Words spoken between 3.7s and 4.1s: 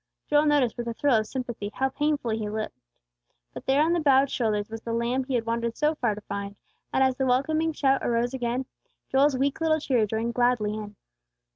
on the